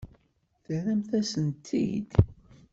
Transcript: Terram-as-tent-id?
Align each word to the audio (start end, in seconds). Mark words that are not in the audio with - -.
Terram-as-tent-id? 0.63 2.11